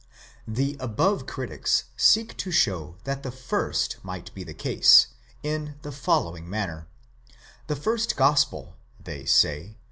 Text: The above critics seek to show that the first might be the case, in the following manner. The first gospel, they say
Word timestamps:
The 0.47 0.77
above 0.79 1.27
critics 1.27 1.83
seek 1.95 2.35
to 2.37 2.49
show 2.49 2.95
that 3.03 3.21
the 3.21 3.29
first 3.31 3.97
might 4.01 4.33
be 4.33 4.43
the 4.43 4.51
case, 4.55 5.05
in 5.43 5.75
the 5.83 5.91
following 5.91 6.49
manner. 6.49 6.87
The 7.67 7.75
first 7.75 8.15
gospel, 8.17 8.77
they 8.99 9.25
say 9.25 9.77